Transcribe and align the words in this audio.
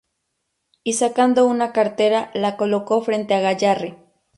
Y 0.83 0.93
sacando 0.93 1.45
una 1.45 1.73
cartera 1.73 2.31
la 2.33 2.57
colocó 2.57 3.03
frente 3.03 3.35
a 3.35 3.39
Gayarre. 3.41 3.97